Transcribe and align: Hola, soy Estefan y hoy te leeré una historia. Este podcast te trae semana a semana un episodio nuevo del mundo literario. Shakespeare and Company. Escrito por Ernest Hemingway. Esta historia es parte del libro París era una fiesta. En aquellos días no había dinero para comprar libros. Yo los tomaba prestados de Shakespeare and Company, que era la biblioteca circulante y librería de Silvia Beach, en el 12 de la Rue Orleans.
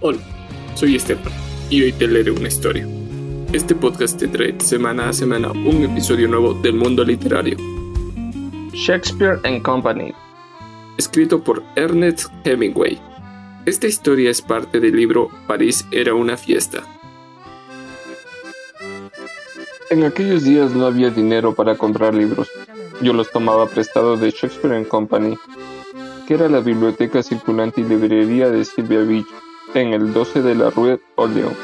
Hola, 0.00 0.20
soy 0.76 0.94
Estefan 0.94 1.32
y 1.70 1.82
hoy 1.82 1.92
te 1.92 2.06
leeré 2.06 2.30
una 2.30 2.46
historia. 2.46 2.86
Este 3.52 3.74
podcast 3.74 4.16
te 4.16 4.28
trae 4.28 4.54
semana 4.60 5.08
a 5.08 5.12
semana 5.12 5.50
un 5.50 5.82
episodio 5.82 6.28
nuevo 6.28 6.54
del 6.54 6.74
mundo 6.74 7.02
literario. 7.02 7.56
Shakespeare 8.72 9.40
and 9.42 9.60
Company. 9.62 10.14
Escrito 10.98 11.42
por 11.42 11.64
Ernest 11.74 12.26
Hemingway. 12.44 12.96
Esta 13.66 13.88
historia 13.88 14.30
es 14.30 14.40
parte 14.40 14.78
del 14.78 14.94
libro 14.94 15.30
París 15.48 15.84
era 15.90 16.14
una 16.14 16.36
fiesta. 16.36 16.84
En 19.90 20.04
aquellos 20.04 20.44
días 20.44 20.76
no 20.76 20.86
había 20.86 21.10
dinero 21.10 21.56
para 21.56 21.76
comprar 21.76 22.14
libros. 22.14 22.48
Yo 23.02 23.12
los 23.12 23.32
tomaba 23.32 23.66
prestados 23.66 24.20
de 24.20 24.30
Shakespeare 24.30 24.76
and 24.76 24.86
Company, 24.86 25.36
que 26.28 26.34
era 26.34 26.48
la 26.48 26.60
biblioteca 26.60 27.20
circulante 27.20 27.80
y 27.80 27.84
librería 27.84 28.48
de 28.48 28.64
Silvia 28.64 29.00
Beach, 29.00 29.26
en 29.74 29.92
el 29.92 30.12
12 30.12 30.42
de 30.42 30.54
la 30.54 30.70
Rue 30.70 31.00
Orleans. 31.16 31.56